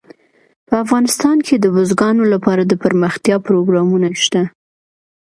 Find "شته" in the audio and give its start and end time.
4.23-4.41